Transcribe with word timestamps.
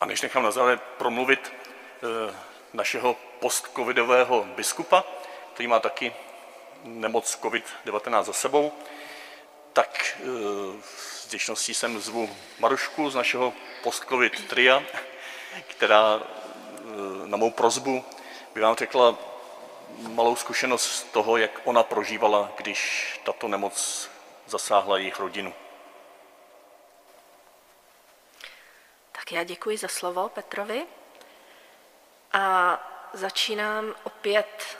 A 0.00 0.06
než 0.06 0.22
nechám 0.22 0.42
na 0.42 0.50
závěr 0.50 0.78
promluvit 0.98 1.52
eh, 1.52 2.34
našeho 2.72 3.16
postcovidového 3.40 4.44
biskupa, 4.44 5.04
který 5.54 5.66
má 5.66 5.80
taky 5.80 6.14
nemoc 6.84 7.38
COVID-19 7.42 8.24
za 8.24 8.32
sebou, 8.32 8.72
tak 9.72 10.18
eh, 10.20 10.24
s 10.96 11.26
vděčností 11.26 11.74
sem 11.74 12.00
zvu 12.00 12.36
Marušku 12.58 13.10
z 13.10 13.14
našeho 13.14 13.52
post-covid 13.82 14.48
tria, 14.48 14.82
která 15.66 16.20
eh, 16.20 16.82
na 17.26 17.36
mou 17.36 17.50
prozbu 17.50 18.04
by 18.54 18.60
vám 18.60 18.76
řekla 18.76 19.18
malou 19.98 20.36
zkušenost 20.36 20.92
z 20.92 21.02
toho, 21.02 21.36
jak 21.36 21.60
ona 21.64 21.82
prožívala, 21.82 22.52
když 22.56 23.08
tato 23.24 23.48
nemoc 23.48 24.08
zasáhla 24.46 24.98
jejich 24.98 25.20
rodinu. 25.20 25.54
Tak 29.30 29.34
já 29.36 29.44
děkuji 29.44 29.76
za 29.76 29.88
slovo 29.88 30.28
Petrovi 30.28 30.86
a 32.32 32.76
začínám 33.12 33.94
opět 34.04 34.78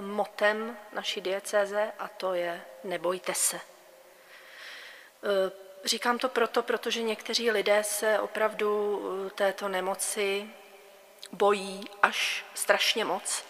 motem 0.00 0.78
naší 0.92 1.20
diecéze 1.20 1.92
a 1.98 2.08
to 2.08 2.34
je 2.34 2.62
nebojte 2.84 3.34
se. 3.34 3.56
E, 3.56 3.60
říkám 5.84 6.18
to 6.18 6.28
proto, 6.28 6.62
protože 6.62 7.02
někteří 7.02 7.50
lidé 7.50 7.84
se 7.84 8.20
opravdu 8.20 9.00
e, 9.26 9.30
této 9.30 9.68
nemoci 9.68 10.50
bojí 11.32 11.84
až 12.02 12.44
strašně 12.54 13.04
moc, 13.04 13.44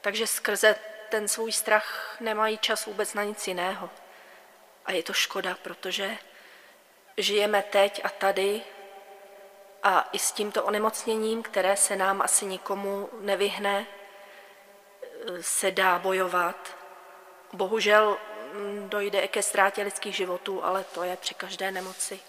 takže 0.00 0.26
skrze 0.26 0.76
ten 1.08 1.28
svůj 1.28 1.52
strach 1.52 2.16
nemají 2.20 2.58
čas 2.58 2.86
vůbec 2.86 3.14
na 3.14 3.24
nic 3.24 3.48
jiného. 3.48 3.90
A 4.84 4.92
je 4.92 5.02
to 5.02 5.12
škoda, 5.12 5.56
protože 5.62 6.16
žijeme 7.16 7.62
teď 7.62 8.00
a 8.04 8.08
tady 8.08 8.62
a 9.86 10.08
i 10.12 10.18
s 10.18 10.32
tímto 10.32 10.64
onemocněním, 10.64 11.42
které 11.42 11.76
se 11.76 11.96
nám 11.96 12.22
asi 12.22 12.46
nikomu 12.46 13.08
nevyhne, 13.20 13.86
se 15.40 15.70
dá 15.70 15.98
bojovat. 15.98 16.76
Bohužel 17.52 18.18
mm, 18.52 18.88
dojde 18.88 19.28
ke 19.28 19.42
ztrátě 19.42 19.82
lidských 19.82 20.16
životů, 20.16 20.64
ale 20.64 20.84
to 20.84 21.04
je 21.04 21.16
při 21.16 21.34
každé 21.34 21.70
nemoci. 21.70 22.20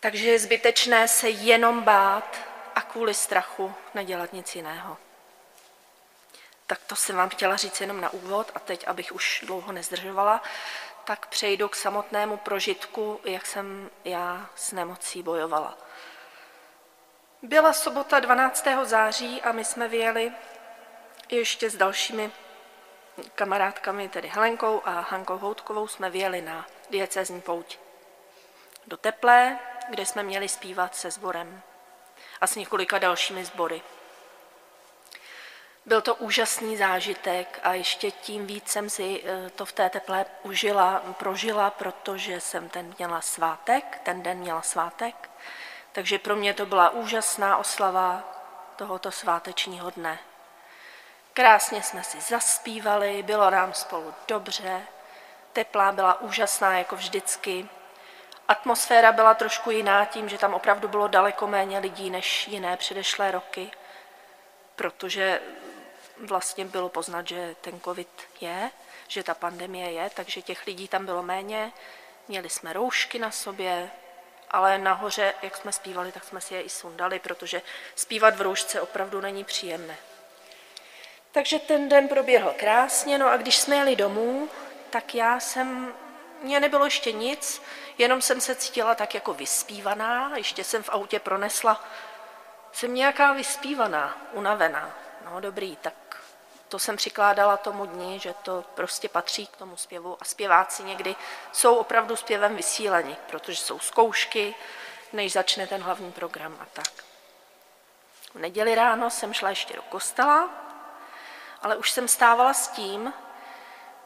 Takže 0.00 0.30
je 0.30 0.38
zbytečné 0.38 1.08
se 1.08 1.28
jenom 1.28 1.82
bát 1.82 2.38
a 2.74 2.82
kvůli 2.82 3.14
strachu 3.14 3.74
nedělat 3.94 4.32
nic 4.32 4.56
jiného. 4.56 4.96
Tak 6.66 6.80
to 6.86 6.96
jsem 6.96 7.16
vám 7.16 7.28
chtěla 7.28 7.56
říct 7.56 7.80
jenom 7.80 8.00
na 8.00 8.10
úvod 8.10 8.50
a 8.54 8.58
teď, 8.58 8.88
abych 8.88 9.12
už 9.12 9.44
dlouho 9.46 9.72
nezdržovala, 9.72 10.42
tak 11.04 11.26
přejdu 11.26 11.68
k 11.68 11.76
samotnému 11.76 12.36
prožitku, 12.36 13.20
jak 13.24 13.46
jsem 13.46 13.90
já 14.04 14.50
s 14.56 14.72
nemocí 14.72 15.22
bojovala. 15.22 15.89
Byla 17.42 17.72
sobota 17.72 18.20
12. 18.20 18.66
září 18.84 19.42
a 19.42 19.52
my 19.52 19.64
jsme 19.64 19.88
vyjeli 19.88 20.32
ještě 21.30 21.70
s 21.70 21.76
dalšími 21.76 22.32
kamarádkami, 23.34 24.08
tedy 24.08 24.28
Helenkou 24.28 24.82
a 24.84 24.90
Hankou 25.00 25.38
Houtkovou, 25.38 25.88
jsme 25.88 26.10
vyjeli 26.10 26.42
na 26.42 26.66
diecezní 26.90 27.40
pouť 27.40 27.78
do 28.86 28.96
Teplé, 28.96 29.58
kde 29.90 30.06
jsme 30.06 30.22
měli 30.22 30.48
zpívat 30.48 30.96
se 30.96 31.10
sborem 31.10 31.62
a 32.40 32.46
s 32.46 32.56
několika 32.56 32.98
dalšími 32.98 33.44
sbory. 33.44 33.82
Byl 35.86 36.00
to 36.00 36.14
úžasný 36.14 36.76
zážitek 36.76 37.60
a 37.62 37.74
ještě 37.74 38.10
tím 38.10 38.46
víc 38.46 38.68
jsem 38.68 38.90
si 38.90 39.22
eh, 39.24 39.50
to 39.50 39.66
v 39.66 39.72
té 39.72 39.90
teplé 39.90 40.26
užila, 40.42 41.02
prožila, 41.18 41.70
protože 41.70 42.40
jsem 42.40 42.68
ten 42.68 42.94
měla 42.98 43.20
svátek, 43.20 44.00
ten 44.02 44.22
den 44.22 44.38
měla 44.38 44.62
svátek, 44.62 45.30
takže 45.92 46.18
pro 46.18 46.36
mě 46.36 46.54
to 46.54 46.66
byla 46.66 46.90
úžasná 46.90 47.56
oslava 47.56 48.22
tohoto 48.76 49.10
svátečního 49.10 49.90
dne. 49.90 50.18
Krásně 51.32 51.82
jsme 51.82 52.04
si 52.04 52.20
zaspívali, 52.20 53.22
bylo 53.22 53.50
nám 53.50 53.74
spolu 53.74 54.14
dobře, 54.28 54.82
teplá 55.52 55.92
byla 55.92 56.20
úžasná 56.20 56.78
jako 56.78 56.96
vždycky. 56.96 57.68
Atmosféra 58.48 59.12
byla 59.12 59.34
trošku 59.34 59.70
jiná 59.70 60.04
tím, 60.04 60.28
že 60.28 60.38
tam 60.38 60.54
opravdu 60.54 60.88
bylo 60.88 61.08
daleko 61.08 61.46
méně 61.46 61.78
lidí 61.78 62.10
než 62.10 62.48
jiné 62.48 62.76
předešlé 62.76 63.30
roky, 63.30 63.70
protože 64.76 65.40
vlastně 66.26 66.64
bylo 66.64 66.88
poznat, 66.88 67.28
že 67.28 67.56
ten 67.60 67.80
covid 67.80 68.08
je, 68.40 68.70
že 69.08 69.22
ta 69.22 69.34
pandemie 69.34 69.92
je, 69.92 70.10
takže 70.10 70.42
těch 70.42 70.66
lidí 70.66 70.88
tam 70.88 71.06
bylo 71.06 71.22
méně. 71.22 71.72
Měli 72.28 72.50
jsme 72.50 72.72
roušky 72.72 73.18
na 73.18 73.30
sobě, 73.30 73.90
ale 74.50 74.78
nahoře, 74.78 75.34
jak 75.42 75.56
jsme 75.56 75.72
zpívali, 75.72 76.12
tak 76.12 76.24
jsme 76.24 76.40
si 76.40 76.54
je 76.54 76.62
i 76.62 76.68
sundali, 76.68 77.18
protože 77.18 77.62
zpívat 77.94 78.36
v 78.36 78.40
roušce 78.40 78.80
opravdu 78.80 79.20
není 79.20 79.44
příjemné. 79.44 79.96
Takže 81.32 81.58
ten 81.58 81.88
den 81.88 82.08
proběhl 82.08 82.54
krásně, 82.56 83.18
no 83.18 83.28
a 83.28 83.36
když 83.36 83.58
jsme 83.58 83.76
jeli 83.76 83.96
domů, 83.96 84.48
tak 84.90 85.14
já 85.14 85.40
jsem, 85.40 85.94
mně 86.42 86.60
nebylo 86.60 86.84
ještě 86.84 87.12
nic, 87.12 87.62
jenom 87.98 88.22
jsem 88.22 88.40
se 88.40 88.54
cítila 88.54 88.94
tak 88.94 89.14
jako 89.14 89.34
vyspívaná, 89.34 90.36
ještě 90.36 90.64
jsem 90.64 90.82
v 90.82 90.88
autě 90.88 91.18
pronesla, 91.18 91.84
jsem 92.72 92.94
nějaká 92.94 93.32
vyspívaná, 93.32 94.18
unavená. 94.32 94.96
No 95.24 95.40
dobrý, 95.40 95.76
tak 95.76 95.94
to 96.70 96.78
jsem 96.78 96.96
přikládala 96.96 97.56
tomu 97.56 97.86
dni, 97.86 98.18
že 98.18 98.34
to 98.42 98.64
prostě 98.74 99.08
patří 99.08 99.46
k 99.46 99.56
tomu 99.56 99.76
zpěvu 99.76 100.16
a 100.20 100.24
zpěváci 100.24 100.82
někdy 100.82 101.16
jsou 101.52 101.74
opravdu 101.74 102.16
zpěvem 102.16 102.56
vysíleni, 102.56 103.16
protože 103.26 103.62
jsou 103.62 103.78
zkoušky, 103.78 104.54
než 105.12 105.32
začne 105.32 105.66
ten 105.66 105.82
hlavní 105.82 106.12
program 106.12 106.56
a 106.60 106.66
tak. 106.72 106.92
V 108.34 108.38
neděli 108.38 108.74
ráno 108.74 109.10
jsem 109.10 109.34
šla 109.34 109.50
ještě 109.50 109.74
do 109.74 109.82
kostela, 109.82 110.50
ale 111.62 111.76
už 111.76 111.90
jsem 111.90 112.08
stávala 112.08 112.54
s 112.54 112.68
tím, 112.68 113.12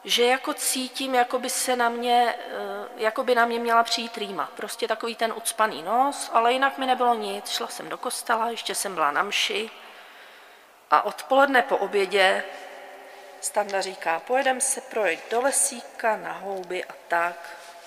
že 0.04 0.24
jako 0.24 0.54
cítím, 0.54 1.14
jako 1.14 1.38
by 1.38 1.50
se 1.50 1.76
na 1.76 1.88
mě, 1.88 2.34
eh, 2.38 2.88
jako 2.96 3.24
by 3.24 3.34
na 3.34 3.46
mě 3.46 3.58
měla 3.58 3.82
přijít 3.82 4.16
rýma. 4.16 4.50
Prostě 4.56 4.88
takový 4.88 5.16
ten 5.16 5.32
ucpaný 5.36 5.82
nos, 5.82 6.30
ale 6.32 6.52
jinak 6.52 6.78
mi 6.78 6.86
nebylo 6.86 7.14
nic. 7.14 7.50
Šla 7.50 7.68
jsem 7.68 7.88
do 7.88 7.98
kostela, 7.98 8.50
ještě 8.50 8.74
jsem 8.74 8.94
byla 8.94 9.10
na 9.10 9.22
mši 9.22 9.70
a 10.90 11.02
odpoledne 11.02 11.62
po 11.62 11.76
obědě 11.76 12.44
Standa 13.40 13.80
říká, 13.80 14.20
pojedeme 14.26 14.60
se 14.60 14.80
projít 14.80 15.20
do 15.30 15.40
lesíka, 15.40 16.16
na 16.16 16.32
houby 16.32 16.84
a 16.84 16.94
tak. 17.08 17.36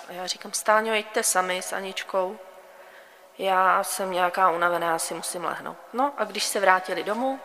A 0.08 0.12
já 0.12 0.26
říkám, 0.26 0.52
Stáňo, 0.52 0.94
jeďte 0.94 1.22
sami 1.22 1.62
s 1.62 1.72
Aničkou. 1.72 2.38
Já 3.38 3.84
jsem 3.84 4.10
nějaká 4.10 4.50
unavená, 4.50 4.90
já 4.90 4.98
si 4.98 5.14
musím 5.14 5.44
lehnout. 5.44 5.76
No 5.92 6.12
a 6.16 6.24
když 6.24 6.44
se 6.44 6.60
vrátili 6.60 7.04
domů, 7.04 7.40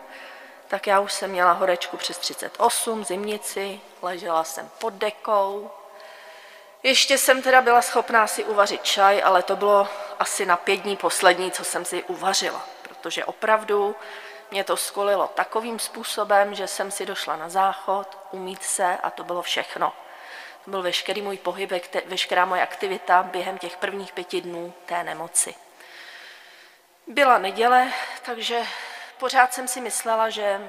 tak 0.67 0.87
já 0.87 0.99
už 0.99 1.13
jsem 1.13 1.31
měla 1.31 1.51
horečku 1.51 1.97
přes 1.97 2.17
38, 2.17 3.05
zimnici, 3.05 3.81
ležela 4.01 4.43
jsem 4.43 4.69
pod 4.79 4.93
dekou. 4.93 5.71
Ještě 6.83 7.17
jsem 7.17 7.41
teda 7.41 7.61
byla 7.61 7.81
schopná 7.81 8.27
si 8.27 8.43
uvařit 8.43 8.83
čaj, 8.83 9.23
ale 9.23 9.43
to 9.43 9.55
bylo 9.55 9.87
asi 10.19 10.45
na 10.45 10.57
pět 10.57 10.77
dní 10.77 10.97
poslední, 10.97 11.51
co 11.51 11.63
jsem 11.63 11.85
si 11.85 12.03
uvařila, 12.03 12.65
protože 12.81 13.25
opravdu 13.25 13.95
mě 14.53 14.63
to 14.63 14.77
skolilo 14.77 15.27
takovým 15.27 15.79
způsobem, 15.79 16.55
že 16.55 16.67
jsem 16.67 16.91
si 16.91 17.05
došla 17.05 17.35
na 17.35 17.49
záchod, 17.49 18.17
umít 18.31 18.63
se 18.63 18.97
a 19.03 19.09
to 19.09 19.23
bylo 19.23 19.41
všechno. 19.41 19.93
To 20.65 20.71
byl 20.71 20.81
veškerý 20.81 21.21
můj 21.21 21.37
pohyb, 21.37 21.71
veškerá 22.05 22.45
moje 22.45 22.61
aktivita 22.61 23.23
během 23.23 23.57
těch 23.57 23.77
prvních 23.77 24.11
pěti 24.13 24.41
dnů 24.41 24.73
té 24.85 25.03
nemoci. 25.03 25.55
Byla 27.07 27.37
neděle, 27.37 27.91
takže 28.25 28.61
pořád 29.17 29.53
jsem 29.53 29.67
si 29.67 29.81
myslela, 29.81 30.29
že, 30.29 30.61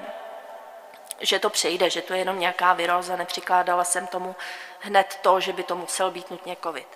že 1.19 1.39
to 1.39 1.49
přejde, 1.49 1.89
že 1.89 2.01
to 2.01 2.13
je 2.13 2.19
jenom 2.19 2.39
nějaká 2.39 2.73
viróza, 2.73 3.15
nepřikládala 3.15 3.83
jsem 3.83 4.07
tomu 4.07 4.35
hned 4.79 5.19
to, 5.21 5.39
že 5.39 5.53
by 5.53 5.63
to 5.63 5.75
musel 5.75 6.11
být 6.11 6.31
nutně 6.31 6.57
covid. 6.63 6.87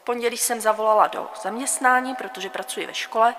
V 0.00 0.04
pondělí 0.04 0.36
jsem 0.36 0.60
zavolala 0.60 1.06
do 1.06 1.30
zaměstnání, 1.42 2.14
protože 2.14 2.50
pracuji 2.50 2.86
ve 2.86 2.94
škole, 2.94 3.34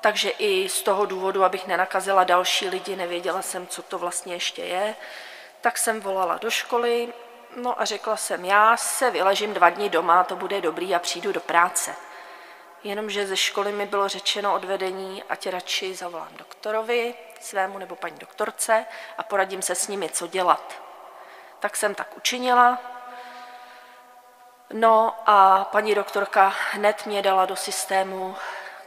takže 0.00 0.30
i 0.30 0.68
z 0.68 0.82
toho 0.82 1.06
důvodu, 1.06 1.44
abych 1.44 1.66
nenakazila 1.66 2.24
další 2.24 2.68
lidi, 2.68 2.96
nevěděla 2.96 3.42
jsem, 3.42 3.66
co 3.66 3.82
to 3.82 3.98
vlastně 3.98 4.34
ještě 4.34 4.62
je, 4.64 4.94
tak 5.60 5.78
jsem 5.78 6.00
volala 6.00 6.38
do 6.38 6.50
školy, 6.50 7.12
no 7.56 7.80
a 7.80 7.84
řekla 7.84 8.16
jsem, 8.16 8.44
já 8.44 8.76
se 8.76 9.10
vyležím 9.10 9.54
dva 9.54 9.70
dny 9.70 9.88
doma, 9.88 10.24
to 10.24 10.36
bude 10.36 10.60
dobrý 10.60 10.94
a 10.94 10.98
přijdu 10.98 11.32
do 11.32 11.40
práce. 11.40 11.94
Jenomže 12.84 13.26
ze 13.26 13.36
školy 13.36 13.72
mi 13.72 13.86
bylo 13.86 14.08
řečeno 14.08 14.54
od 14.54 14.64
vedení, 14.64 15.22
ať 15.28 15.46
radši 15.46 15.94
zavolám 15.94 16.32
doktorovi, 16.36 17.14
svému 17.40 17.78
nebo 17.78 17.96
paní 17.96 18.18
doktorce 18.18 18.86
a 19.18 19.22
poradím 19.22 19.62
se 19.62 19.74
s 19.74 19.88
nimi, 19.88 20.08
co 20.08 20.26
dělat. 20.26 20.82
Tak 21.60 21.76
jsem 21.76 21.94
tak 21.94 22.16
učinila. 22.16 22.78
No 24.72 25.14
a 25.26 25.64
paní 25.64 25.94
doktorka 25.94 26.54
hned 26.70 27.06
mě 27.06 27.22
dala 27.22 27.46
do 27.46 27.56
systému 27.56 28.36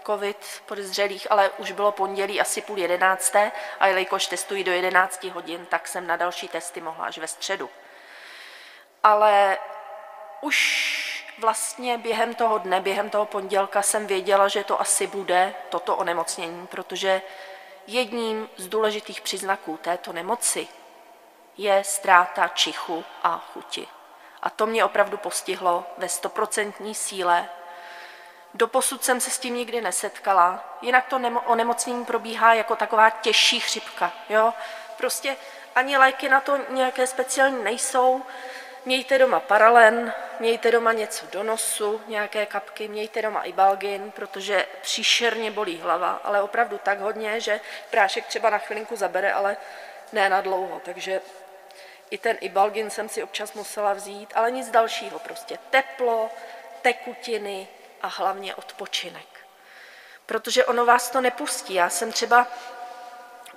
covid 0.06 0.62
podezřelých, 0.66 1.32
ale 1.32 1.50
už 1.58 1.72
bylo 1.72 1.92
pondělí 1.92 2.42
asi 2.42 2.62
půl 2.62 2.78
jedenácté 2.78 3.52
a 3.80 3.88
jelikož 3.88 4.28
testují 4.28 4.64
do 4.64 4.72
11 4.72 5.24
hodin, 5.24 5.66
tak 5.66 5.88
jsem 5.88 6.08
na 6.08 6.16
další 6.16 6.48
testy 6.48 6.82
mohla 6.82 7.06
až 7.06 7.18
ve 7.18 7.28
středu. 7.28 7.70
Ale 9.04 9.58
už 10.42 10.94
vlastně 11.40 11.98
během 11.98 12.36
toho 12.36 12.58
dne, 12.58 12.82
během 12.82 13.10
toho 13.10 13.26
pondělka 13.26 13.82
jsem 13.82 14.08
věděla, 14.08 14.48
že 14.48 14.64
to 14.64 14.82
asi 14.82 15.08
bude 15.08 15.54
toto 15.70 15.96
onemocnění, 15.96 16.68
protože 16.68 17.22
jedním 17.88 18.50
z 18.58 18.68
důležitých 18.68 19.22
příznaků 19.22 19.78
této 19.82 20.14
nemoci 20.14 20.68
je 21.58 21.84
ztráta 21.84 22.48
čichu 22.48 23.04
a 23.24 23.50
chuti. 23.54 23.88
A 24.42 24.50
to 24.50 24.66
mě 24.66 24.86
opravdu 24.86 25.18
postihlo 25.18 25.86
ve 25.98 26.10
stoprocentní 26.10 26.96
síle. 26.96 27.50
Doposud 28.56 29.04
jsem 29.04 29.20
se 29.20 29.30
s 29.30 29.40
tím 29.40 29.56
nikdy 29.56 29.82
nesetkala, 29.82 30.78
jinak 30.82 31.06
to 31.06 31.22
onemocnění 31.46 32.06
probíhá 32.06 32.54
jako 32.54 32.76
taková 32.76 33.10
těžší 33.10 33.60
chřipka. 33.60 34.14
Jo? 34.30 34.54
Prostě 34.98 35.36
ani 35.76 35.98
léky 35.98 36.30
na 36.30 36.42
to 36.42 36.60
nějaké 36.70 37.08
speciální 37.08 37.64
nejsou. 37.64 38.24
Mějte 38.86 39.18
doma 39.18 39.40
paralen, 39.40 40.14
mějte 40.40 40.72
doma 40.72 40.94
něco 40.94 41.26
do 41.32 41.44
nosu, 41.44 42.02
nějaké 42.08 42.46
kapky, 42.46 42.88
mějte 42.88 43.22
doma 43.22 43.44
i 43.44 43.52
balgin, 43.52 44.12
protože 44.12 44.66
příšerně 44.82 45.52
bolí 45.52 45.80
hlava, 45.80 46.22
ale 46.24 46.42
opravdu 46.42 46.80
tak 46.84 47.00
hodně, 47.00 47.40
že 47.40 47.60
prášek 47.90 48.26
třeba 48.26 48.50
na 48.50 48.58
chvilinku 48.58 48.96
zabere, 48.96 49.34
ale 49.34 49.58
ne 50.12 50.30
na 50.30 50.42
dlouho. 50.42 50.82
Takže 50.86 51.22
i 52.10 52.18
ten 52.18 52.38
ibalgin 52.40 52.90
jsem 52.90 53.10
si 53.10 53.24
občas 53.24 53.54
musela 53.54 53.94
vzít, 53.94 54.30
ale 54.36 54.52
nic 54.52 54.70
dalšího, 54.70 55.20
prostě 55.20 55.58
teplo, 55.70 56.30
tekutiny 56.82 57.68
a 58.04 58.08
hlavně 58.08 58.56
odpočinek. 58.56 59.28
Protože 60.26 60.66
ono 60.66 60.86
vás 60.86 61.10
to 61.10 61.22
nepustí. 61.22 61.74
Já 61.74 61.90
jsem 61.90 62.12
třeba 62.12 62.48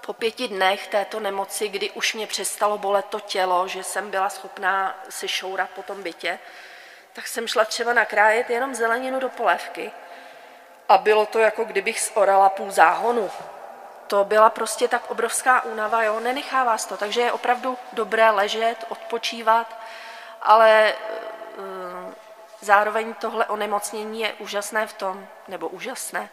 po 0.06 0.12
pěti 0.12 0.48
dnech 0.48 0.86
této 0.86 1.20
nemoci, 1.20 1.68
kdy 1.68 1.90
už 1.90 2.14
mě 2.14 2.26
přestalo 2.26 2.78
bolet 2.78 3.06
to 3.06 3.20
tělo, 3.20 3.68
že 3.68 3.84
jsem 3.84 4.10
byla 4.10 4.28
schopná 4.28 4.98
si 5.08 5.28
šourat 5.28 5.70
po 5.70 5.82
tom 5.82 6.02
bytě, 6.02 6.38
tak 7.12 7.28
jsem 7.28 7.48
šla 7.48 7.64
třeba 7.64 7.92
nakrájet 7.92 8.50
jenom 8.50 8.74
zeleninu 8.74 9.20
do 9.20 9.28
polévky. 9.28 9.90
A 10.88 10.98
bylo 10.98 11.26
to 11.26 11.38
jako 11.38 11.64
kdybych 11.64 12.10
zorala 12.14 12.48
půl 12.48 12.70
záhonu. 12.70 13.30
To 14.06 14.24
byla 14.24 14.50
prostě 14.50 14.88
tak 14.88 15.10
obrovská 15.10 15.64
únava, 15.64 16.02
jo, 16.02 16.20
nenechá 16.20 16.64
vás 16.64 16.86
to, 16.86 16.96
takže 16.96 17.20
je 17.20 17.32
opravdu 17.32 17.78
dobré 17.92 18.30
ležet, 18.30 18.84
odpočívat, 18.88 19.76
ale 20.42 20.94
zároveň 22.60 23.14
tohle 23.14 23.46
onemocnění 23.46 24.20
je 24.20 24.32
úžasné 24.32 24.86
v 24.86 24.92
tom, 24.92 25.26
nebo 25.48 25.68
úžasné, 25.68 26.30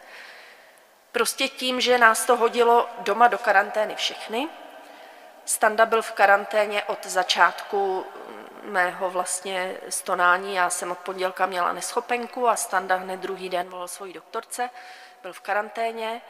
Prostě 1.14 1.48
tím, 1.48 1.80
že 1.80 1.98
nás 1.98 2.26
to 2.26 2.36
hodilo 2.36 2.88
doma 2.98 3.28
do 3.28 3.38
karantény 3.38 3.94
všechny. 3.94 4.48
Standa 5.44 5.86
byl 5.86 6.02
v 6.02 6.12
karanténě 6.12 6.82
od 6.84 7.06
začátku 7.06 8.06
mého 8.62 9.10
vlastně 9.10 9.76
stonání. 9.88 10.54
Já 10.54 10.70
jsem 10.70 10.90
od 10.90 10.98
pondělka 10.98 11.46
měla 11.46 11.72
neschopenku 11.72 12.48
a 12.48 12.56
Standa 12.56 12.96
hned 12.96 13.20
druhý 13.20 13.48
den 13.48 13.68
volal 13.68 13.88
svojí 13.88 14.12
doktorce, 14.12 14.70
byl 15.22 15.32
v 15.32 15.40
karanténě. 15.40 16.20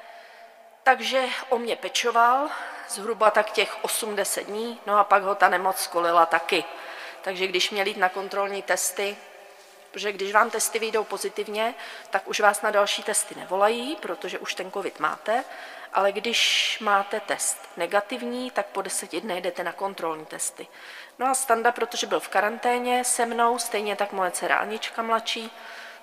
Takže 0.82 1.24
o 1.48 1.58
mě 1.58 1.76
pečoval 1.76 2.48
zhruba 2.88 3.30
tak 3.30 3.50
těch 3.50 3.84
80 3.84 4.40
dní, 4.40 4.80
no 4.86 4.98
a 4.98 5.04
pak 5.04 5.22
ho 5.22 5.34
ta 5.34 5.48
nemoc 5.48 5.78
skolila 5.78 6.26
taky. 6.26 6.64
Takže 7.22 7.46
když 7.46 7.70
měl 7.70 7.86
jít 7.86 7.96
na 7.96 8.08
kontrolní 8.08 8.62
testy, 8.62 9.16
protože 9.94 10.12
když 10.12 10.32
vám 10.32 10.50
testy 10.50 10.78
vyjdou 10.78 11.04
pozitivně, 11.04 11.74
tak 12.10 12.28
už 12.28 12.40
vás 12.40 12.62
na 12.62 12.70
další 12.70 13.02
testy 13.02 13.34
nevolají, 13.34 13.96
protože 13.96 14.38
už 14.38 14.54
ten 14.54 14.72
covid 14.72 15.00
máte, 15.00 15.44
ale 15.92 16.12
když 16.12 16.78
máte 16.80 17.20
test 17.20 17.58
negativní, 17.76 18.50
tak 18.50 18.66
po 18.66 18.82
deseti 18.82 19.20
dnech 19.20 19.42
jdete 19.42 19.64
na 19.64 19.72
kontrolní 19.72 20.26
testy. 20.26 20.66
No 21.18 21.26
a 21.26 21.34
Standa, 21.34 21.72
protože 21.72 22.06
byl 22.06 22.20
v 22.20 22.28
karanténě 22.28 23.04
se 23.04 23.26
mnou, 23.26 23.58
stejně 23.58 23.96
tak 23.96 24.12
moje 24.12 24.30
dcera 24.30 24.56
Anička 24.56 25.02
mladší, 25.02 25.50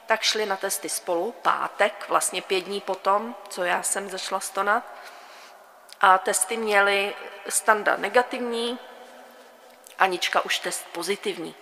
tak 0.05 0.21
šli 0.21 0.45
na 0.45 0.55
testy 0.55 0.89
spolu, 0.89 1.31
pátek, 1.41 2.05
vlastně 2.09 2.41
pět 2.41 2.61
dní 2.61 2.81
potom, 2.81 3.35
co 3.49 3.63
já 3.63 3.83
jsem 3.83 4.09
začala 4.09 4.39
stonat. 4.39 4.83
A 6.01 6.17
testy 6.17 6.57
měly 6.57 7.15
Standa 7.49 7.97
negativní, 7.97 8.79
Anička 9.99 10.45
už 10.45 10.59
test 10.59 10.85
pozitivní 10.91 11.55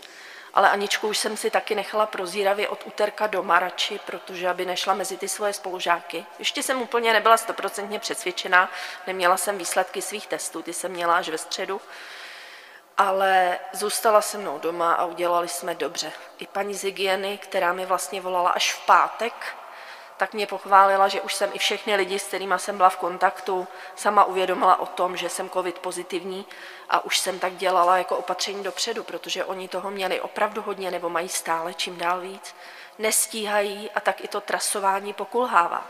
ale 0.53 0.69
Aničku 0.69 1.07
už 1.07 1.17
jsem 1.17 1.37
si 1.37 1.51
taky 1.51 1.75
nechala 1.75 2.05
prozíravě 2.05 2.67
od 2.67 2.83
úterka 2.85 3.27
doma 3.27 3.59
radši, 3.59 3.99
protože 4.05 4.49
aby 4.49 4.65
nešla 4.65 4.93
mezi 4.93 5.17
ty 5.17 5.27
svoje 5.27 5.53
spolužáky. 5.53 6.25
Ještě 6.39 6.63
jsem 6.63 6.81
úplně 6.81 7.13
nebyla 7.13 7.37
stoprocentně 7.37 7.99
přesvědčená, 7.99 8.71
neměla 9.07 9.37
jsem 9.37 9.57
výsledky 9.57 10.01
svých 10.01 10.27
testů, 10.27 10.61
ty 10.61 10.73
jsem 10.73 10.91
měla 10.91 11.17
až 11.17 11.29
ve 11.29 11.37
středu, 11.37 11.81
ale 12.97 13.59
zůstala 13.73 14.21
se 14.21 14.37
mnou 14.37 14.59
doma 14.59 14.93
a 14.93 15.05
udělali 15.05 15.47
jsme 15.47 15.75
dobře. 15.75 16.11
I 16.39 16.47
paní 16.47 16.73
z 16.73 16.83
hygieny, 16.83 17.37
která 17.37 17.73
mi 17.73 17.85
vlastně 17.85 18.21
volala 18.21 18.49
až 18.49 18.73
v 18.73 18.85
pátek, 18.85 19.33
tak 20.19 20.33
mě 20.33 20.47
pochválila, 20.47 21.07
že 21.07 21.21
už 21.21 21.33
jsem 21.33 21.49
i 21.53 21.59
všechny 21.59 21.95
lidi, 21.95 22.19
s 22.19 22.27
kterými 22.27 22.53
jsem 22.57 22.77
byla 22.77 22.89
v 22.89 22.97
kontaktu, 22.97 23.67
sama 23.95 24.23
uvědomila 24.23 24.79
o 24.79 24.85
tom, 24.85 25.17
že 25.17 25.29
jsem 25.29 25.49
covid 25.49 25.79
pozitivní 25.79 26.45
a 26.89 27.05
už 27.05 27.19
jsem 27.19 27.39
tak 27.39 27.55
dělala 27.55 27.97
jako 27.97 28.17
opatření 28.17 28.63
dopředu, 28.63 29.03
protože 29.03 29.45
oni 29.45 29.67
toho 29.67 29.91
měli 29.91 30.21
opravdu 30.21 30.61
hodně 30.61 30.91
nebo 30.91 31.09
mají 31.09 31.29
stále 31.29 31.73
čím 31.73 31.97
dál 31.97 32.21
víc. 32.21 32.55
Nestíhají 32.97 33.91
a 33.95 33.99
tak 33.99 34.23
i 34.23 34.27
to 34.27 34.41
trasování 34.41 35.13
pokulhává. 35.13 35.87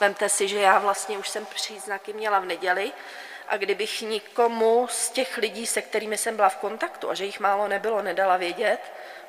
Vemte 0.00 0.28
si, 0.28 0.48
že 0.48 0.60
já 0.60 0.78
vlastně 0.78 1.18
už 1.18 1.28
jsem 1.28 1.46
příznaky 1.46 2.12
měla 2.12 2.38
v 2.38 2.44
neděli 2.44 2.92
a 3.48 3.56
kdybych 3.56 4.02
nikomu 4.02 4.86
z 4.90 5.10
těch 5.10 5.36
lidí, 5.36 5.66
se 5.66 5.82
kterými 5.82 6.16
jsem 6.16 6.36
byla 6.36 6.48
v 6.48 6.56
kontaktu 6.56 7.10
a 7.10 7.14
že 7.14 7.24
jich 7.24 7.40
málo 7.40 7.68
nebylo, 7.68 8.02
nedala 8.02 8.36
vědět, 8.36 8.80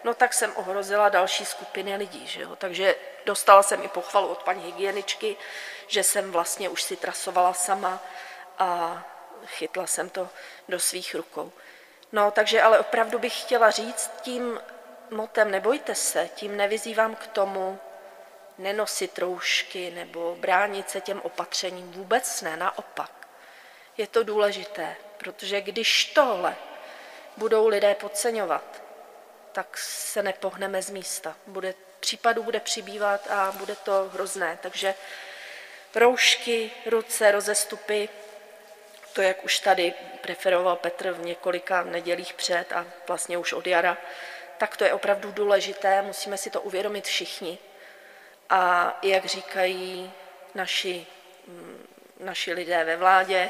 no 0.04 0.14
tak 0.14 0.34
jsem 0.34 0.52
ohrozila 0.56 1.10
další 1.10 1.46
skupiny 1.46 1.96
lidí. 1.96 2.28
Že 2.28 2.42
jo? 2.42 2.56
Takže 2.56 2.96
dostala 3.26 3.64
jsem 3.64 3.84
i 3.84 3.88
pochvalu 3.88 4.28
od 4.28 4.44
paní 4.44 4.64
hygieničky, 4.64 5.38
že 5.88 6.04
jsem 6.04 6.32
vlastně 6.32 6.70
už 6.70 6.84
si 6.84 6.96
trasovala 6.96 7.54
sama 7.54 8.04
a 8.60 9.02
chytla 9.46 9.88
jsem 9.88 10.10
to 10.10 10.30
do 10.70 10.80
svých 10.80 11.16
rukou. 11.16 11.52
No, 12.12 12.32
takže 12.32 12.62
ale 12.62 12.80
opravdu 12.80 13.20
bych 13.20 13.42
chtěla 13.42 13.72
říct 13.72 14.12
tím 14.22 14.60
motem 15.12 15.52
nebojte 15.52 15.96
se, 15.96 16.30
tím 16.36 16.58
nevyzývám 16.58 17.16
k 17.16 17.28
tomu 17.28 17.80
nenosit 18.58 19.20
roušky 19.20 19.92
nebo 19.92 20.36
bránit 20.40 20.90
se 20.90 21.02
těm 21.02 21.22
opatřením. 21.22 21.92
Vůbec 21.92 22.42
ne, 22.42 22.58
naopak. 22.58 23.12
Je 23.98 24.08
to 24.08 24.24
důležité, 24.24 24.96
protože 25.18 25.62
když 25.62 26.06
tohle 26.06 26.56
budou 27.38 27.68
lidé 27.68 27.96
podceňovat, 27.96 28.82
tak 29.52 29.78
se 29.78 30.24
nepohneme 30.24 30.82
z 30.82 30.90
místa. 30.90 31.36
Bude, 31.48 31.74
případů 32.00 32.44
bude 32.44 32.60
přibývat 32.60 33.32
a 33.32 33.52
bude 33.52 33.76
to 33.76 34.10
hrozné. 34.14 34.60
Takže 34.62 34.94
roušky, 35.96 36.72
ruce, 36.86 37.32
rozestupy, 37.32 38.10
to, 39.14 39.22
jak 39.22 39.44
už 39.44 39.60
tady 39.60 39.94
preferoval 40.22 40.76
Petr 40.76 41.12
v 41.12 41.20
několika 41.20 41.84
nedělích 41.84 42.34
před 42.34 42.72
a 42.72 42.86
vlastně 43.08 43.38
už 43.38 43.54
od 43.54 43.68
jara, 43.68 43.98
tak 44.58 44.78
to 44.78 44.84
je 44.84 44.94
opravdu 44.94 45.32
důležité, 45.32 46.02
musíme 46.02 46.38
si 46.38 46.50
to 46.50 46.62
uvědomit 46.62 47.06
všichni. 47.06 47.58
A 48.50 48.94
jak 49.02 49.26
říkají 49.26 50.12
naši, 50.56 51.08
mm, 51.48 51.88
naši 52.20 52.54
lidé 52.54 52.84
ve 52.84 52.98
vládě, 52.98 53.50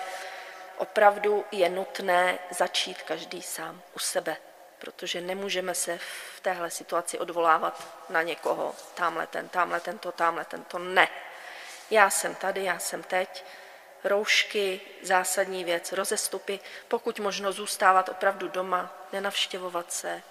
opravdu 0.77 1.45
je 1.51 1.69
nutné 1.69 2.39
začít 2.49 3.01
každý 3.01 3.41
sám 3.41 3.81
u 3.95 3.99
sebe 3.99 4.37
protože 4.79 5.21
nemůžeme 5.21 5.75
se 5.75 5.97
v 5.97 6.39
téhle 6.39 6.71
situaci 6.71 7.19
odvolávat 7.19 7.87
na 8.09 8.21
někoho, 8.21 8.75
tamhle 8.93 9.27
ten, 9.27 9.49
tamhle 9.49 9.79
tento, 9.79 10.11
tamhle 10.11 10.45
tento, 10.45 10.79
ne. 10.79 11.07
Já 11.91 12.09
jsem 12.09 12.35
tady, 12.35 12.63
já 12.63 12.79
jsem 12.79 13.03
teď, 13.03 13.43
roušky, 14.03 14.81
zásadní 15.01 15.63
věc, 15.63 15.91
rozestupy, 15.91 16.59
pokud 16.87 17.19
možno 17.19 17.51
zůstávat 17.51 18.09
opravdu 18.09 18.47
doma, 18.47 18.93
nenavštěvovat 19.13 19.93
se. 19.93 20.23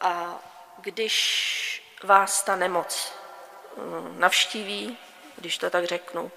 A 0.00 0.38
když 0.78 1.96
vás 2.02 2.42
ta 2.42 2.56
nemoc 2.56 3.12
mm, 3.76 4.20
navštíví, 4.20 4.98
když 5.36 5.58
to 5.58 5.70
tak 5.70 5.84
řeknu, 5.84 6.30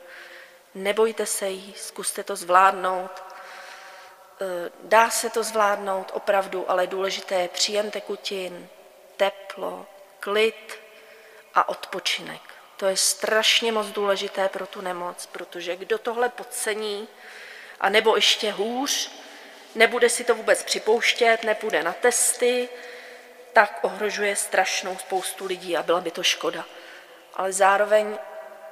nebojte 0.76 1.26
se 1.26 1.50
jí, 1.50 1.74
zkuste 1.78 2.24
to 2.24 2.36
zvládnout, 2.36 3.24
dá 4.84 5.10
se 5.10 5.30
to 5.30 5.44
zvládnout 5.44 6.12
opravdu, 6.14 6.72
ale 6.72 6.88
důležité 6.88 7.36
je 7.36 7.48
příjem 7.48 7.92
tekutin, 7.92 8.70
teplo, 9.18 9.86
klid 10.20 10.80
a 11.56 11.70
odpočinek. 11.70 12.42
To 12.78 12.86
je 12.86 12.98
strašně 12.98 13.72
moc 13.72 13.88
důležité 13.88 14.50
pro 14.50 14.68
tu 14.68 14.82
nemoc, 14.82 15.26
protože 15.26 15.76
kdo 15.76 15.98
tohle 15.98 16.30
podcení, 16.30 17.08
a 17.80 17.90
nebo 17.90 18.16
ještě 18.16 18.52
hůř, 18.52 19.12
nebude 19.76 20.10
si 20.10 20.24
to 20.24 20.36
vůbec 20.36 20.64
připouštět, 20.64 21.44
nepůjde 21.44 21.84
na 21.84 21.94
testy, 21.94 22.70
tak 23.54 23.80
ohrožuje 23.82 24.36
strašnou 24.36 24.98
spoustu 24.98 25.46
lidí 25.46 25.78
a 25.78 25.84
byla 25.84 26.02
by 26.02 26.12
to 26.12 26.24
škoda. 26.24 26.66
Ale 27.34 27.54
zároveň 27.54 28.18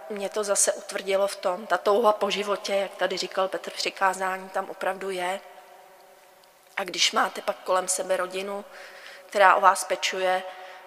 mě 0.10 0.30
to 0.30 0.44
zase 0.44 0.74
utvrdilo 0.74 1.28
v 1.28 1.36
tom, 1.36 1.68
ta 1.68 1.78
touha 1.78 2.14
po 2.14 2.30
životě, 2.30 2.76
jak 2.76 2.96
tady 2.96 3.18
říkal 3.18 3.48
Petr 3.48 3.72
přikázání, 3.72 4.50
tam 4.50 4.70
opravdu 4.70 5.10
je. 5.10 5.40
A 6.78 6.84
když 6.84 7.12
máte 7.12 7.42
pak 7.42 7.56
kolem 7.64 7.88
sebe 7.88 8.18
rodinu, 8.18 8.66
která 9.26 9.56
o 9.56 9.62
vás 9.62 9.84
pečuje, 9.84 10.44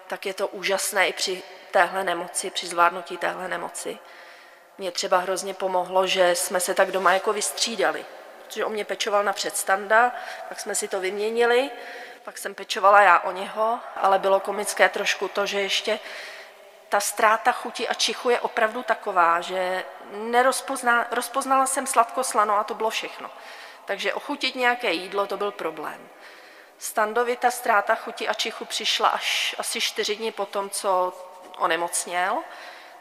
tak 0.07 0.25
je 0.25 0.33
to 0.33 0.47
úžasné 0.47 1.07
i 1.07 1.13
při 1.13 1.43
téhle 1.71 2.03
nemoci, 2.03 2.49
při 2.49 2.67
zvládnutí 2.67 3.17
téhle 3.17 3.47
nemoci. 3.47 3.97
Mě 4.77 4.91
třeba 4.91 5.17
hrozně 5.17 5.53
pomohlo, 5.53 6.07
že 6.07 6.35
jsme 6.35 6.59
se 6.59 6.73
tak 6.73 6.91
doma 6.91 7.13
jako 7.13 7.33
vystřídali, 7.33 8.05
protože 8.45 8.65
on 8.65 8.71
mě 8.71 8.85
pečoval 8.85 9.23
na 9.23 9.33
předstanda, 9.33 10.11
pak 10.49 10.59
jsme 10.59 10.75
si 10.75 10.87
to 10.87 10.99
vyměnili, 10.99 11.69
pak 12.23 12.37
jsem 12.37 12.55
pečovala 12.55 13.01
já 13.01 13.19
o 13.19 13.31
něho, 13.31 13.79
ale 13.95 14.19
bylo 14.19 14.39
komické 14.39 14.89
trošku 14.89 15.27
to, 15.27 15.45
že 15.45 15.61
ještě 15.61 15.99
ta 16.89 16.99
ztráta 16.99 17.51
chuti 17.51 17.87
a 17.87 17.93
čichu 17.93 18.29
je 18.29 18.39
opravdu 18.39 18.83
taková, 18.83 19.41
že 19.41 19.83
nerozpozná, 20.11 21.07
rozpoznala 21.11 21.65
jsem 21.65 21.87
sladko 21.87 22.23
slano 22.23 22.57
a 22.57 22.63
to 22.63 22.73
bylo 22.73 22.89
všechno. 22.89 23.29
Takže 23.85 24.13
ochutit 24.13 24.55
nějaké 24.55 24.91
jídlo, 24.91 25.27
to 25.27 25.37
byl 25.37 25.51
problém. 25.51 26.09
Standovi 26.77 27.35
ta 27.35 27.51
ztráta 27.51 27.95
chuti 27.95 28.27
a 28.27 28.33
čichu 28.33 28.65
přišla 28.65 29.07
až 29.07 29.55
asi 29.57 29.81
čtyři 29.81 30.15
dny 30.15 30.31
po 30.31 30.45
tom, 30.45 30.69
co 30.69 31.13
onemocněl. 31.57 32.37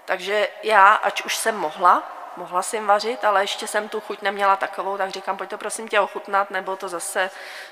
Takže 0.05 0.49
já, 0.63 0.95
ať 0.95 1.23
už 1.23 1.37
jsem 1.37 1.57
mohla, 1.57 2.03
mohla 2.37 2.63
jsem 2.63 2.87
vařit, 2.87 3.25
ale 3.25 3.43
ještě 3.43 3.67
jsem 3.67 3.89
tu 3.89 4.01
chuť 4.01 4.23
neměla 4.23 4.57
takovou, 4.57 4.99
tak 4.99 5.11
říkám, 5.11 5.37
pojď 5.37 5.51
to 5.51 5.59
prosím 5.59 5.89
tě 5.89 6.01
ochutnat, 6.01 6.51
nebo 6.51 6.77
to 6.77 6.89
zase 6.89 7.31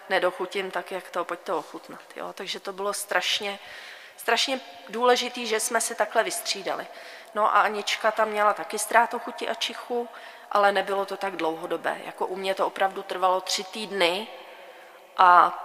nedochutím, 0.08 0.70
tak 0.70 0.92
jak 0.92 1.10
to, 1.10 1.24
pojď 1.24 1.40
to 1.40 1.58
ochutnat. 1.58 2.02
Jo? 2.16 2.32
Takže 2.32 2.60
to 2.60 2.72
bylo 2.72 2.94
strašně, 2.94 3.58
strašně 4.16 4.60
důležité, 4.88 5.46
že 5.46 5.60
jsme 5.60 5.80
se 5.80 5.94
takhle 5.94 6.22
vystřídali. 6.22 6.86
No 7.34 7.56
a 7.56 7.60
Anička 7.60 8.10
tam 8.10 8.28
měla 8.28 8.52
taky 8.52 8.78
ztrátu 8.78 9.18
chuti 9.18 9.48
a 9.48 9.54
čichu, 9.54 10.08
ale 10.52 10.72
nebylo 10.72 11.06
to 11.06 11.16
tak 11.16 11.36
dlouhodobé. 11.36 12.00
Jako 12.04 12.26
u 12.26 12.36
mě 12.36 12.54
to 12.54 12.66
opravdu 12.66 13.02
trvalo 13.02 13.40
tři 13.40 13.64
týdny 13.64 14.28
a 15.16 15.64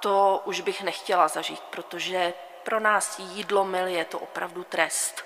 to 0.00 0.42
už 0.44 0.60
bych 0.60 0.82
nechtěla 0.82 1.28
zažít, 1.28 1.60
protože 1.60 2.34
pro 2.62 2.80
nás 2.80 3.18
jídlo 3.18 3.64
mil 3.64 3.86
je 3.86 4.04
to 4.04 4.18
opravdu 4.18 4.64
trest. 4.64 5.24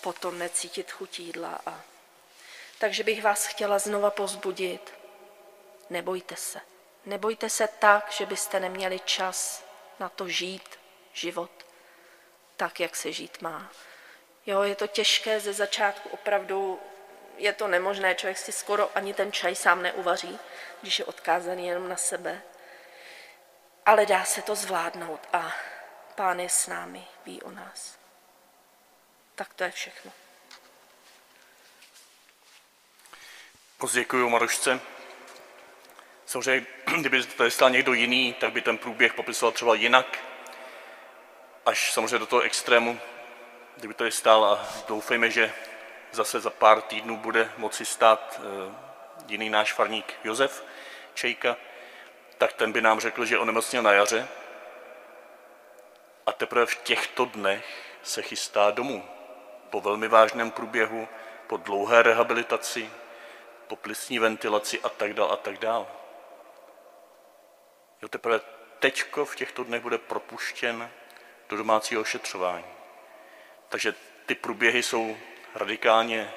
Potom 0.00 0.38
necítit 0.38 0.92
chuť 0.92 1.18
jídla. 1.18 1.58
A... 1.66 1.80
Takže 2.78 3.04
bych 3.04 3.22
vás 3.22 3.46
chtěla 3.46 3.78
znova 3.78 4.10
pozbudit. 4.10 4.94
Nebojte 5.90 6.36
se. 6.36 6.60
Nebojte 7.06 7.50
se 7.50 7.68
tak, 7.78 8.12
že 8.12 8.26
byste 8.26 8.60
neměli 8.60 9.00
čas 9.00 9.64
na 10.00 10.08
to 10.08 10.28
žít 10.28 10.78
život 11.12 11.50
tak, 12.56 12.80
jak 12.80 12.96
se 12.96 13.12
žít 13.12 13.42
má. 13.42 13.70
Jo, 14.46 14.62
je 14.62 14.74
to 14.74 14.86
těžké 14.86 15.40
ze 15.40 15.52
začátku, 15.52 16.08
opravdu 16.08 16.80
je 17.40 17.52
to 17.52 17.68
nemožné, 17.68 18.14
člověk 18.14 18.38
si 18.38 18.52
skoro 18.52 18.90
ani 18.94 19.14
ten 19.14 19.32
čaj 19.32 19.54
sám 19.54 19.82
neuvaří, 19.82 20.38
když 20.82 20.98
je 20.98 21.04
odkázaný 21.04 21.66
jenom 21.66 21.88
na 21.88 21.96
sebe. 21.96 22.42
Ale 23.86 24.06
dá 24.06 24.24
se 24.24 24.42
to 24.42 24.54
zvládnout 24.54 25.28
a 25.32 25.52
Pán 26.14 26.40
je 26.40 26.48
s 26.48 26.66
námi, 26.66 27.06
ví 27.26 27.42
o 27.42 27.50
nás. 27.50 27.98
Tak 29.34 29.54
to 29.54 29.64
je 29.64 29.70
všechno. 29.70 30.12
Moc 33.78 33.92
děkuji, 33.92 34.28
Marošce. 34.28 34.80
Samozřejmě, 36.26 36.66
kdyby 37.00 37.24
tady 37.24 37.50
stál 37.50 37.70
někdo 37.70 37.92
jiný, 37.92 38.34
tak 38.34 38.52
by 38.52 38.62
ten 38.62 38.78
průběh 38.78 39.14
popisoval 39.14 39.52
třeba 39.52 39.74
jinak, 39.74 40.18
až 41.66 41.92
samozřejmě 41.92 42.18
do 42.18 42.26
toho 42.26 42.42
extrému, 42.42 43.00
kdyby 43.76 43.94
tady 43.94 44.12
stál 44.12 44.44
a 44.44 44.68
doufejme, 44.88 45.30
že 45.30 45.52
zase 46.12 46.40
za 46.40 46.50
pár 46.50 46.82
týdnů 46.82 47.16
bude 47.16 47.52
moci 47.56 47.84
stát 47.84 48.40
eh, 48.40 48.74
jiný 49.28 49.50
náš 49.50 49.72
farník 49.72 50.14
Josef 50.24 50.64
Čejka, 51.14 51.56
tak 52.38 52.52
ten 52.52 52.72
by 52.72 52.80
nám 52.80 53.00
řekl, 53.00 53.24
že 53.24 53.38
onemocněl 53.38 53.82
na 53.82 53.92
jaře 53.92 54.28
a 56.26 56.32
teprve 56.32 56.66
v 56.66 56.74
těchto 56.74 57.24
dnech 57.24 57.64
se 58.02 58.22
chystá 58.22 58.70
domů. 58.70 59.04
Po 59.70 59.80
velmi 59.80 60.08
vážném 60.08 60.50
průběhu, 60.50 61.08
po 61.46 61.56
dlouhé 61.56 62.02
rehabilitaci, 62.02 62.90
po 63.66 63.76
plicní 63.76 64.18
ventilaci 64.18 64.80
a 64.80 64.88
tak 64.88 65.14
dále 65.14 65.30
a 65.30 65.36
tak 65.36 65.58
dále. 65.58 65.86
Jo, 68.02 68.08
teprve 68.08 68.40
teďko 68.78 69.24
v 69.24 69.36
těchto 69.36 69.64
dnech 69.64 69.82
bude 69.82 69.98
propuštěn 69.98 70.90
do 71.48 71.56
domácího 71.56 72.00
ošetřování. 72.00 72.64
Takže 73.68 73.94
ty 74.26 74.34
průběhy 74.34 74.82
jsou 74.82 75.16
radikálně 75.54 76.30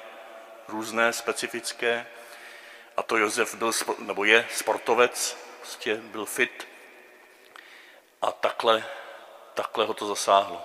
různé, 0.68 1.12
specifické. 1.12 2.06
A 2.96 3.02
to 3.02 3.16
Josef 3.16 3.54
byl, 3.54 3.72
nebo 3.98 4.24
je 4.24 4.46
sportovec, 4.50 5.38
prostě 5.60 5.96
byl 5.96 6.26
fit. 6.26 6.68
A 8.22 8.32
takhle, 8.32 8.84
takhle 9.54 9.86
ho 9.86 9.94
to 9.94 10.06
zasáhlo. 10.06 10.62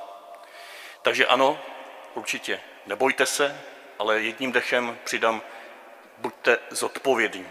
Takže 1.02 1.28
ano, 1.28 1.60
určitě 2.14 2.60
nebojte 2.86 3.26
se, 3.26 3.62
ale 4.00 4.22
jedním 4.22 4.52
dechem 4.52 4.98
přidám, 5.04 5.42
buďte 6.18 6.58
zodpovědní. 6.70 7.48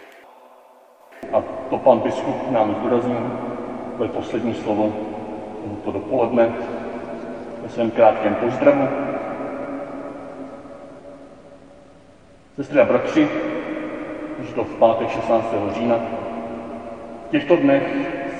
A 1.32 1.42
to 1.70 1.78
pan 1.78 2.00
biskup 2.00 2.50
nám 2.50 2.74
zdůraznil, 2.74 3.20
to 3.96 4.02
je 4.02 4.08
poslední 4.08 4.62
slovo 4.62 5.08
to 5.84 5.92
dopoledne 5.92 6.52
ve 7.62 7.68
svém 7.68 7.90
krátkém 7.90 8.34
pozdravu. 8.34 9.07
Sestry 12.58 12.80
a 12.80 12.84
bratři, 12.84 13.28
už 14.38 14.52
to 14.54 14.64
v 14.64 14.78
pátek 14.78 15.10
16. 15.10 15.46
října, 15.74 15.96
v 17.26 17.30
těchto 17.30 17.56
dnech 17.56 17.82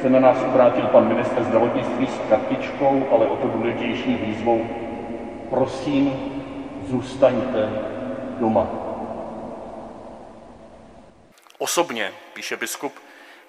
se 0.01 0.11
na 0.11 0.21
nás 0.21 0.43
obrátil 0.43 0.87
pan 0.87 1.09
minister 1.09 1.45
zdravotnictví 1.45 2.07
s 2.07 2.29
kartičkou, 2.29 3.09
ale 3.13 3.27
o 3.27 3.37
to 3.37 3.49
důležitější 3.49 4.15
výzvou. 4.15 4.67
Prosím, 5.51 6.13
zůstaňte 6.87 7.71
doma. 8.39 8.69
Osobně, 11.59 12.13
píše 12.33 12.57
biskup, 12.57 12.99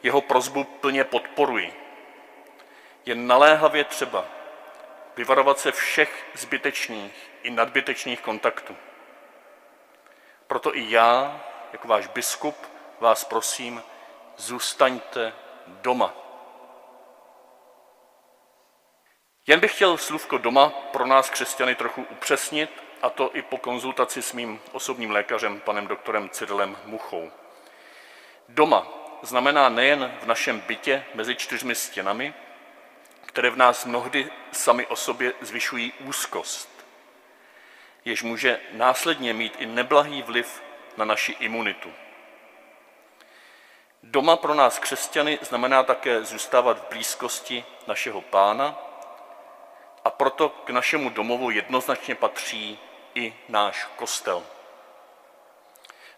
jeho 0.03 0.21
prozbu 0.21 0.63
plně 0.63 1.03
podporuji. 1.03 1.73
Je 3.05 3.15
naléhavě 3.15 3.83
třeba 3.83 4.25
vyvarovat 5.17 5.59
se 5.59 5.71
všech 5.71 6.25
zbytečných 6.35 7.29
i 7.43 7.49
nadbytečných 7.49 8.21
kontaktů. 8.21 8.75
Proto 10.49 10.75
i 10.75 10.91
já, 10.91 11.41
jako 11.71 11.87
váš 11.87 12.07
biskup, 12.07 12.55
vás 12.99 13.23
prosím, 13.23 13.83
zůstaňte 14.37 15.33
doma. 15.67 16.13
Jen 19.47 19.59
bych 19.59 19.75
chtěl 19.75 19.97
slůvko 19.97 20.37
doma 20.37 20.69
pro 20.69 21.05
nás 21.05 21.29
křesťany 21.29 21.75
trochu 21.75 22.05
upřesnit, 22.09 22.83
a 23.01 23.09
to 23.09 23.35
i 23.35 23.41
po 23.41 23.57
konzultaci 23.57 24.21
s 24.21 24.33
mým 24.33 24.59
osobním 24.71 25.11
lékařem, 25.11 25.59
panem 25.59 25.87
doktorem 25.87 26.29
Cyrilem 26.29 26.77
Muchou. 26.85 27.31
Doma 28.49 28.87
znamená 29.21 29.69
nejen 29.69 30.17
v 30.21 30.25
našem 30.25 30.59
bytě 30.59 31.05
mezi 31.13 31.35
čtyřmi 31.35 31.75
stěnami, 31.75 32.33
které 33.25 33.49
v 33.49 33.57
nás 33.57 33.85
mnohdy 33.85 34.31
sami 34.51 34.87
o 34.87 34.95
sobě 34.95 35.33
zvyšují 35.41 35.93
úzkost, 35.99 36.78
jež 38.05 38.23
může 38.23 38.59
následně 38.71 39.33
mít 39.33 39.55
i 39.59 39.65
neblahý 39.65 40.21
vliv 40.21 40.63
na 40.97 41.05
naši 41.05 41.31
imunitu. 41.31 41.93
Doma 44.03 44.35
pro 44.35 44.53
nás 44.53 44.79
křesťany 44.79 45.39
znamená 45.41 45.83
také 45.83 46.23
zůstávat 46.23 46.79
v 46.79 46.89
blízkosti 46.89 47.65
našeho 47.87 48.21
pána 48.21 48.79
a 50.03 50.09
proto 50.09 50.49
k 50.49 50.69
našemu 50.69 51.09
domovu 51.09 51.51
jednoznačně 51.51 52.15
patří 52.15 52.79
i 53.15 53.33
náš 53.49 53.87
kostel. 53.95 54.43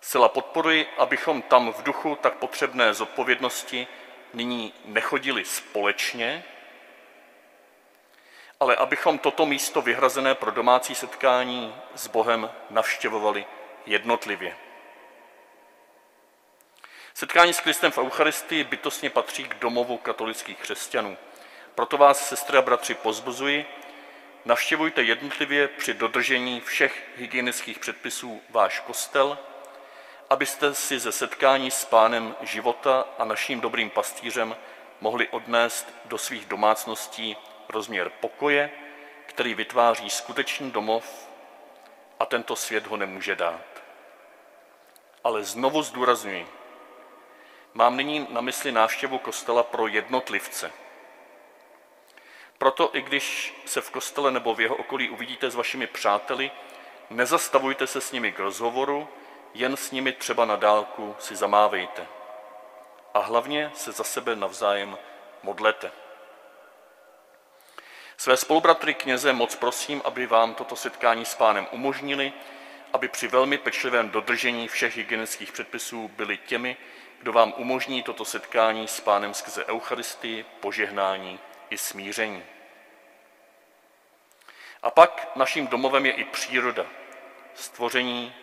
Zcela 0.02 0.30
podporuji, 0.30 0.88
abychom 0.98 1.42
tam 1.42 1.74
v 1.74 1.84
duchu 1.84 2.18
tak 2.22 2.34
potřebné 2.34 2.94
zodpovědnosti 2.94 3.88
nyní 4.34 4.74
nechodili 4.86 5.46
společně, 5.46 6.44
ale 8.62 8.76
abychom 8.76 9.20
toto 9.20 9.46
místo 9.46 9.82
vyhrazené 9.82 10.36
pro 10.36 10.52
domácí 10.52 10.96
setkání 10.96 11.76
s 11.96 12.08
Bohem 12.08 12.50
navštěvovali 12.70 13.46
jednotlivě. 13.86 14.58
Setkání 17.14 17.54
s 17.54 17.60
Kristem 17.60 17.92
v 17.92 17.98
Eucharistii 17.98 18.64
bytostně 18.64 19.10
patří 19.10 19.44
k 19.44 19.56
domovu 19.56 19.98
katolických 19.98 20.58
křesťanů. 20.58 21.18
Proto 21.76 21.98
vás, 21.98 22.30
sestry 22.30 22.58
a 22.58 22.62
bratři, 22.62 22.94
pozbuzuji, 22.94 23.66
navštěvujte 24.46 25.02
jednotlivě 25.02 25.68
při 25.68 25.94
dodržení 25.94 26.62
všech 26.62 27.10
hygienických 27.18 27.80
předpisů 27.80 28.42
váš 28.50 28.80
kostel, 28.80 29.38
abyste 30.30 30.74
si 30.74 31.00
ze 31.00 31.12
setkání 31.12 31.72
s 31.72 31.86
pánem 31.86 32.36
života 32.42 33.06
a 33.18 33.26
naším 33.26 33.62
dobrým 33.62 33.90
pastýřem 33.90 34.56
mohli 35.02 35.28
odnést 35.28 35.94
do 36.06 36.18
svých 36.18 36.46
domácností 36.46 37.38
rozměr 37.72 38.10
pokoje, 38.10 38.72
který 39.26 39.54
vytváří 39.54 40.10
skutečný 40.10 40.72
domov 40.72 41.30
a 42.20 42.26
tento 42.26 42.56
svět 42.56 42.88
ho 42.88 42.98
nemůže 42.98 43.36
dát. 43.36 43.84
Ale 45.24 45.44
znovu 45.44 45.82
zdůrazňuji, 45.82 46.48
mám 47.74 47.98
nyní 47.98 48.28
na 48.30 48.42
mysli 48.42 48.72
návštěvu 48.72 49.18
kostela 49.18 49.64
pro 49.64 49.88
jednotlivce. 49.88 50.72
Proto 52.58 52.90
i 52.94 53.02
když 53.02 53.56
se 53.66 53.82
v 53.82 53.90
kostele 53.90 54.32
nebo 54.32 54.56
v 54.56 54.62
jeho 54.62 54.76
okolí 54.76 55.10
uvidíte 55.10 55.50
s 55.50 55.56
vašimi 55.56 55.88
přáteli, 55.88 56.52
nezastavujte 57.10 57.88
se 57.88 58.02
s 58.02 58.12
nimi 58.12 58.32
k 58.32 58.40
rozhovoru, 58.40 59.08
jen 59.54 59.78
s 59.78 59.92
nimi 59.92 60.12
třeba 60.12 60.46
na 60.46 60.56
dálku 60.56 61.16
si 61.20 61.36
zamávejte. 61.36 62.08
A 63.14 63.20
hlavně 63.20 63.72
se 63.76 63.92
za 63.92 64.04
sebe 64.04 64.36
navzájem 64.36 64.98
modlete. 65.44 65.92
Své 68.22 68.38
spolubratry 68.38 68.94
kněze 68.94 69.34
moc 69.34 69.56
prosím, 69.56 70.02
aby 70.06 70.28
vám 70.28 70.56
toto 70.56 70.76
setkání 70.76 71.26
s 71.26 71.36
pánem 71.36 71.68
umožnili, 71.72 72.34
aby 72.94 73.08
při 73.08 73.28
velmi 73.28 73.58
pečlivém 73.58 74.10
dodržení 74.10 74.68
všech 74.68 74.98
hygienických 74.98 75.52
předpisů 75.52 76.08
byli 76.08 76.38
těmi, 76.38 76.78
kdo 77.20 77.34
vám 77.34 77.54
umožní 77.58 78.04
toto 78.04 78.26
setkání 78.26 78.88
s 78.88 79.00
pánem 79.00 79.34
skrze 79.34 79.66
Eucharistii, 79.66 80.46
požehnání 80.60 81.40
i 81.70 81.78
smíření. 81.78 82.44
A 84.84 84.92
pak 84.92 85.32
naším 85.36 85.68
domovem 85.68 86.06
je 86.06 86.12
i 86.12 86.24
příroda, 86.24 86.86
stvoření 87.54 88.34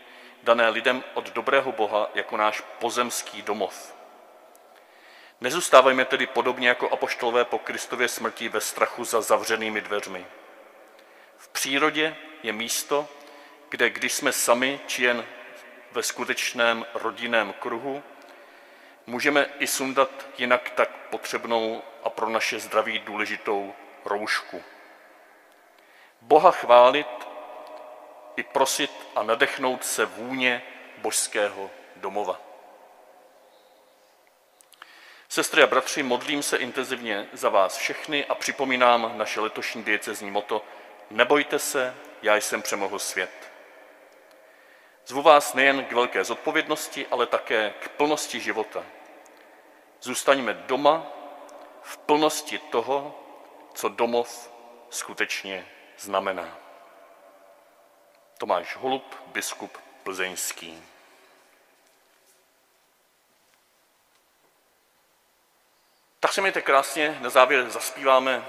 dané 0.43 0.69
lidem 0.69 1.05
od 1.15 1.31
dobrého 1.31 1.73
Boha 1.73 2.11
jako 2.15 2.37
náš 2.37 2.61
pozemský 2.79 3.43
domov. 3.43 3.98
Nezůstávejme 5.41 6.05
tedy 6.05 6.27
podobně 6.27 6.69
jako 6.69 6.91
apoštolové 6.91 7.45
po 7.45 7.59
Kristově 7.59 8.09
smrti 8.09 8.49
ve 8.49 8.61
strachu 8.61 9.05
za 9.05 9.21
zavřenými 9.21 9.81
dveřmi. 9.81 10.27
V 11.37 11.49
přírodě 11.49 12.17
je 12.43 12.53
místo, 12.53 13.09
kde 13.69 13.91
když 13.91 14.13
jsme 14.13 14.33
sami 14.33 14.81
či 14.87 15.03
jen 15.03 15.27
ve 15.93 16.03
skutečném 16.03 16.87
rodinném 16.95 17.53
kruhu, 17.53 18.03
můžeme 19.07 19.47
i 19.59 19.67
sundat 19.67 20.11
jinak 20.39 20.71
tak 20.71 20.91
potřebnou 21.11 21.83
a 22.05 22.11
pro 22.11 22.29
naše 22.29 22.59
zdraví 22.59 22.99
důležitou 22.99 23.75
roušku. 24.05 24.63
Boha 26.21 26.51
chválit 26.51 27.29
i 28.37 28.43
prosit 28.43 28.91
a 29.17 29.23
nadechnout 29.23 29.85
se 29.85 30.05
vůně 30.05 30.63
božského 30.99 31.71
domova. 31.97 32.48
Sestry 35.31 35.63
a 35.63 35.67
bratři, 35.67 36.03
modlím 36.03 36.43
se 36.43 36.57
intenzivně 36.57 37.29
za 37.33 37.49
vás 37.49 37.77
všechny 37.77 38.27
a 38.27 38.35
připomínám 38.35 39.19
naše 39.19 39.41
letošní 39.41 39.85
diecezní 39.85 40.31
moto 40.31 40.65
Nebojte 41.11 41.59
se, 41.59 41.95
já 42.23 42.37
jsem 42.37 42.63
přemohl 42.63 42.99
svět. 42.99 43.53
Zvu 45.07 45.23
vás 45.23 45.55
nejen 45.55 45.85
k 45.85 45.93
velké 45.93 46.25
zodpovědnosti, 46.25 47.07
ale 47.11 47.27
také 47.27 47.75
k 47.81 47.89
plnosti 47.89 48.41
života. 48.41 48.85
Zůstaňme 50.03 50.55
doma 50.55 51.07
v 51.83 51.99
plnosti 51.99 52.59
toho, 52.59 53.25
co 53.75 53.89
domov 53.89 54.53
skutečně 54.91 55.69
znamená. 55.99 56.59
Tomáš 58.39 58.77
Holub, 58.77 59.15
biskup 59.27 59.79
plzeňský. 60.03 60.83
Tak 66.21 66.33
se 66.33 66.41
mějte 66.41 66.63
krásně, 66.63 67.19
na 67.21 67.31
závěr 67.31 67.71
zaspíváme 67.71 68.45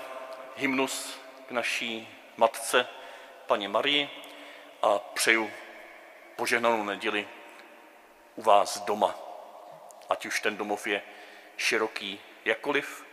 hymnus 0.56 1.20
k 1.48 1.52
naší 1.52 2.08
matce, 2.38 2.88
paní 3.48 3.68
Marii, 3.68 4.10
a 4.82 5.00
přeju 5.00 5.52
požehnanou 6.36 6.84
neděli 6.84 7.28
u 8.36 8.42
vás 8.42 8.80
doma. 8.80 9.16
Ať 10.10 10.26
už 10.26 10.40
ten 10.40 10.58
domov 10.58 10.88
je 10.88 11.02
široký 11.58 12.20
jakoliv 12.46 13.06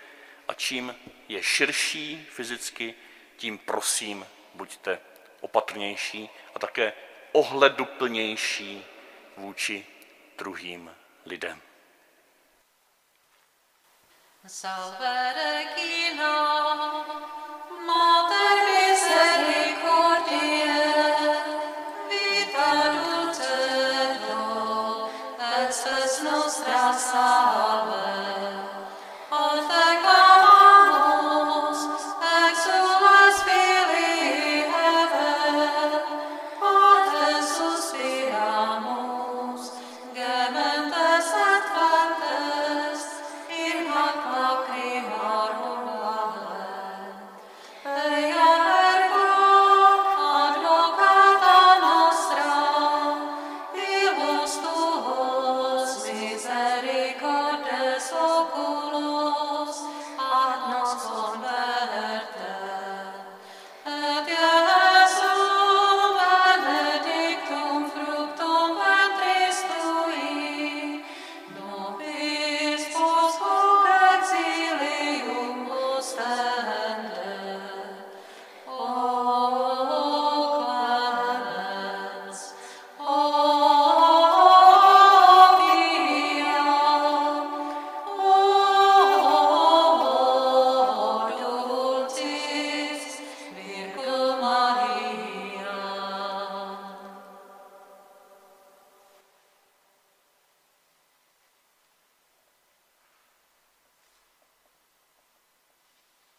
a 0.49 0.55
čím 0.55 0.97
je 1.29 1.43
širší 1.43 2.27
fyzicky, 2.31 2.95
tím 3.37 3.59
prosím 3.59 4.27
buďte 4.55 5.01
opatrnější 5.41 6.31
a 6.55 6.59
také 6.59 6.93
ohleduplnější 7.33 8.85
vůči 9.37 9.87
druhým 10.39 10.97
lidem. 11.27 11.63
Salvare 14.49 15.75
chi 15.75 16.15
no 16.15 17.36